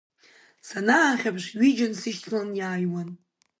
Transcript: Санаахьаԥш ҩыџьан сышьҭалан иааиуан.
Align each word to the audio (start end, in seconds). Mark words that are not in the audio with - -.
Санаахьаԥш 0.67 1.45
ҩыџьан 1.59 1.93
сышьҭалан 1.99 2.49
иааиуан. 2.59 3.09